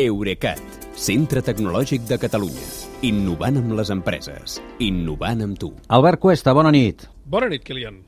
[0.00, 0.60] Eurecat,
[0.96, 2.68] centre tecnològic de Catalunya.
[3.04, 4.56] Innovant amb les empreses.
[4.80, 5.68] Innovant amb tu.
[5.92, 7.04] Albert Cuesta, bona nit.
[7.28, 7.98] Bona nit, Kilian.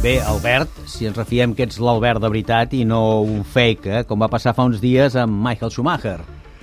[0.00, 4.04] Bé, Albert, si ens refiem que ets l'Albert de veritat i no un fake, eh?
[4.08, 6.18] com va passar fa uns dies amb Michael Schumacher.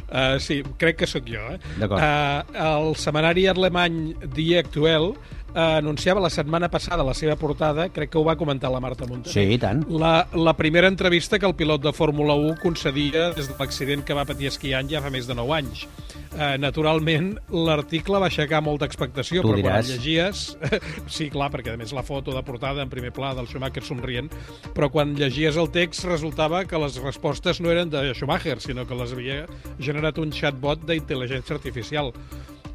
[0.08, 1.44] Uh, sí, crec que sóc jo.
[1.54, 1.60] Eh?
[1.78, 2.02] D'acord.
[2.02, 8.12] Uh, el setmanari alemany Die Actuel uh, anunciava la setmana passada la seva portada, crec
[8.12, 9.34] que ho va comentar la Marta Montaner.
[9.34, 9.86] Sí, i tant.
[9.90, 14.14] La, la primera entrevista que el pilot de Fórmula 1 concedia des de l'accident que
[14.18, 15.88] va patir esquiant ja fa més de 9 anys.
[16.38, 19.88] Uh, naturalment, l'article va aixecar molta expectació, Tu però quan diràs.
[19.90, 20.44] el llegies...
[21.16, 24.30] sí, clar, perquè a més la foto de portada en primer pla del Schumacher somrient,
[24.76, 29.00] però quan llegies el text resultava que les respostes no eren de Schumacher, sinó que
[29.00, 29.46] les havia
[29.80, 32.14] generat un chatbot d'intel·ligència artificial.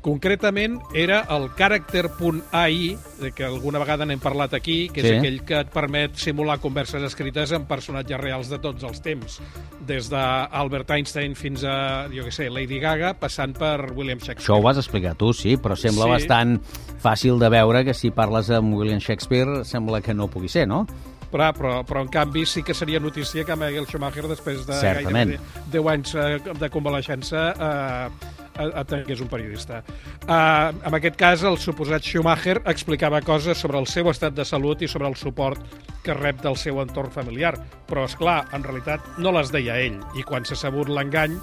[0.03, 5.15] Concretament era el Character.ai, de que alguna vegada n'hem parlat aquí, que és Sí.
[5.15, 9.41] aquell que et permet simular converses escrites amb personatges reals de tots els temps,
[9.87, 14.43] des d'Albert Einstein fins a, jo què sé, Lady Gaga, passant per William Shakespeare.
[14.43, 16.11] Això ho vas explicar tu, sí, però sembla Sí.
[16.11, 16.61] bastant
[17.03, 20.87] fàcil de veure que si parles amb William Shakespeare sembla que no pugui ser, no?
[21.33, 25.31] Però, però, però en canvi sí que seria notícia que Michael Schumacher després de Certament.
[25.31, 28.09] gairebé 10 anys eh, de convalescença eh,
[28.57, 29.83] atengués un periodista.
[30.27, 34.83] Uh, en aquest cas, el suposat Schumacher explicava coses sobre el seu estat de salut
[34.83, 35.61] i sobre el suport
[36.03, 37.55] que rep del seu entorn familiar.
[37.89, 40.01] Però, és clar, en realitat no les deia ell.
[40.19, 41.39] I quan s'ha sabut l'engany,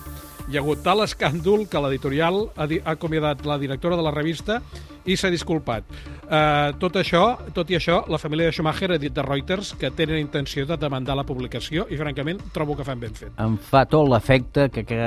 [0.50, 4.62] hi ha hagut tal escàndol que l'editorial ha, ha acomiadat la directora de la revista
[5.06, 5.86] i s'ha disculpat.
[6.30, 7.24] Uh, tot això,
[7.56, 10.76] tot i això, la família de Schumacher ha dit de Reuters que tenen intenció de
[10.78, 13.34] demandar la publicació i, francament, trobo que fan ben fet.
[13.42, 15.00] Em fa tot l'efecte que, que,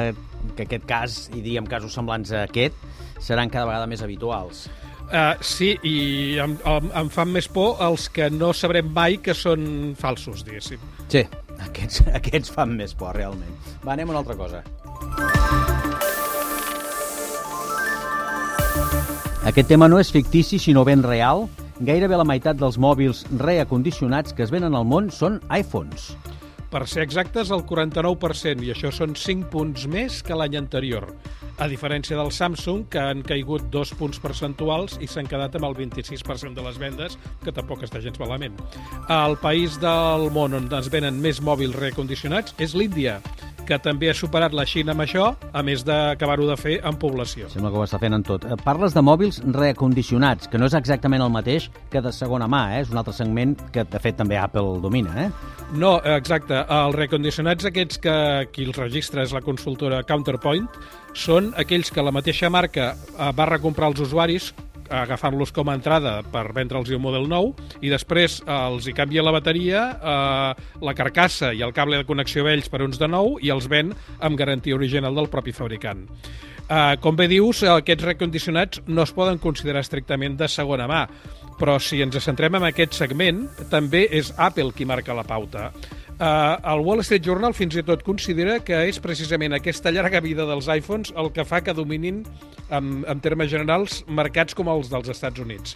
[0.56, 2.74] que aquest cas, i diguem casos semblants a aquest,
[3.22, 4.66] seran cada vegada més habituals.
[5.12, 5.94] Uh, sí, i
[6.42, 10.82] em, em, em fan més por els que no sabrem mai que són falsos, diguéssim.
[11.12, 11.22] Sí,
[11.68, 13.54] aquests, aquests fan més por, realment.
[13.84, 14.64] Va, anem a una altra cosa.
[19.42, 21.48] Aquest tema no és fictici, sinó ben real.
[21.82, 26.12] Gairebé la meitat dels mòbils reacondicionats que es venen al món són iPhones.
[26.70, 31.08] Per ser exactes, el 49%, i això són 5 punts més que l'any anterior.
[31.58, 35.74] A diferència del Samsung, que han caigut dos punts percentuals i s'han quedat amb el
[35.76, 38.54] 26% de les vendes, que tampoc està gens malament.
[39.10, 43.18] El país del món on es venen més mòbils reacondicionats és l'Índia,
[43.66, 47.48] que també ha superat la Xina amb això, a més d'acabar-ho de fer en població.
[47.52, 48.44] Sembla que ho està fent en tot.
[48.44, 52.64] Eh, Parles de mòbils reacondicionats, que no és exactament el mateix que de segona mà,
[52.76, 52.82] eh?
[52.82, 55.14] és un altre segment que, de fet, també Apple domina.
[55.26, 55.28] Eh?
[55.78, 56.64] No, exacte.
[56.66, 58.16] Els recondicionats aquests que
[58.52, 60.68] qui els registra és la consultora Counterpoint
[61.14, 64.52] són aquells que la mateixa marca eh, va recomprar els usuaris
[64.90, 69.24] agafant-los com a entrada per vendre'ls un model nou i després eh, els hi canvia
[69.24, 73.36] la bateria, eh, la carcassa i el cable de connexió vells per uns de nou
[73.40, 76.06] i els ven amb garantia original del propi fabricant.
[76.72, 81.02] Uh, com bé dius, aquests recondicionats no es poden considerar estrictament de segona mà,
[81.58, 85.68] però si ens centrem en aquest segment, també és Apple qui marca la pauta.
[86.22, 90.44] Uh, el Wall Street Journal fins i tot considera que és precisament aquesta llarga vida
[90.46, 92.20] dels iPhones el que fa que dominin,
[92.70, 95.74] en, en termes generals, mercats com els dels Estats Units.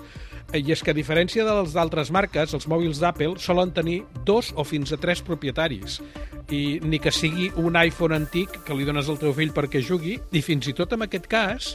[0.54, 4.62] I és que, a diferència dels d'altres marques, els mòbils d'Apple solen tenir dos o
[4.62, 5.98] fins a tres propietaris
[6.54, 10.14] i ni que sigui un iPhone antic que li dones al teu fill perquè jugui,
[10.30, 11.72] i fins i tot en aquest cas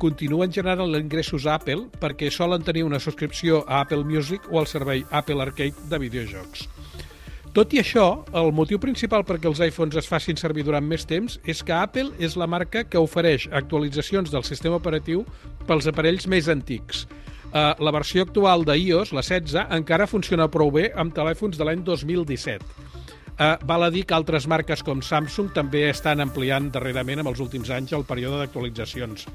[0.00, 4.70] continuen generant ingressos a Apple perquè solen tenir una subscripció a Apple Music o al
[4.70, 6.70] servei Apple Arcade de videojocs.
[7.54, 11.36] Tot i això, el motiu principal perquè els iPhones es facin servir durant més temps
[11.46, 15.22] és que Apple és la marca que ofereix actualitzacions del sistema operatiu
[15.68, 17.04] pels aparells més antics.
[17.54, 21.84] Uh, la versió actual d'iOS, la 16, encara funciona prou bé amb telèfons de l'any
[21.86, 22.66] 2017.
[23.38, 27.44] Uh, val a dir que altres marques com Samsung també estan ampliant darrerament amb els
[27.44, 29.28] últims anys el període d'actualitzacions.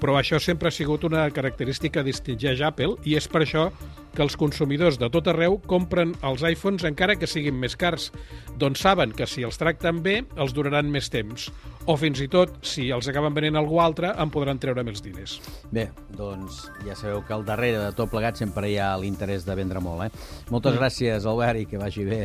[0.00, 3.68] Però això sempre ha sigut una característica que distingeix Apple i és per això
[4.14, 8.10] que els consumidors de tot arreu compren els iPhones encara que siguin més cars,
[8.58, 11.50] doncs saben que si els tracten bé els duraran més temps.
[11.86, 15.36] O fins i tot, si els acaben venent algú altre, en podran treure més diners.
[15.74, 19.58] Bé, doncs ja sabeu que al darrere de tot plegat sempre hi ha l'interès de
[19.58, 20.06] vendre molt.
[20.06, 20.48] Eh?
[20.54, 22.24] Moltes gràcies, Albert, i que vagi bé.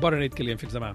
[0.00, 0.60] Bona nit, Kilian.
[0.60, 0.94] Fins demà.